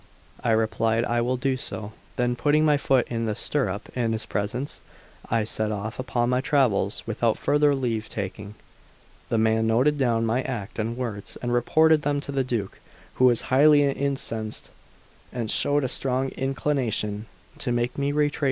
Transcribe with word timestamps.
I 0.43 0.49
replied: 0.49 1.05
"I 1.05 1.21
will 1.21 1.37
do 1.37 1.55
so." 1.55 1.91
Then 2.15 2.35
putting 2.35 2.65
my 2.65 2.75
foot 2.75 3.07
in 3.07 3.25
the 3.27 3.35
stirrup 3.35 3.87
in 3.95 4.13
his 4.13 4.25
presence, 4.25 4.81
I 5.29 5.43
set 5.43 5.71
off 5.71 5.99
upon 5.99 6.27
my 6.31 6.41
travels 6.41 7.03
without 7.05 7.37
further 7.37 7.75
leave 7.75 8.09
taking. 8.09 8.55
The 9.29 9.37
man 9.37 9.67
noted 9.67 9.99
down 9.99 10.25
my 10.25 10.41
act 10.41 10.79
and 10.79 10.97
words, 10.97 11.37
and 11.43 11.53
reported 11.53 12.01
them 12.01 12.19
to 12.21 12.31
the 12.31 12.43
Duke, 12.43 12.79
who 13.21 13.25
was 13.25 13.41
highly 13.53 13.83
incensed, 13.87 14.71
and 15.31 15.51
showed 15.51 15.83
a 15.83 15.87
strong 15.87 16.29
inclination 16.29 17.27
to 17.59 17.71
make 17.71 17.95
me 17.95 18.11
retrace 18.11 18.19
my 18.19 18.29
steps. 18.29 18.39